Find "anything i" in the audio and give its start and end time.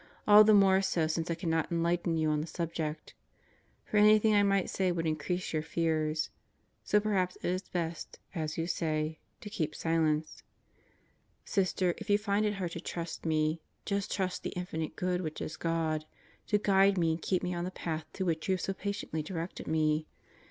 3.97-4.41